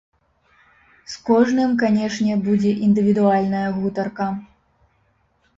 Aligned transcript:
З 1.15 1.19
кожным, 1.27 1.75
канешне, 1.83 2.33
будзе 2.47 2.71
індывідуальная 2.87 3.63
гутарка. 3.77 4.27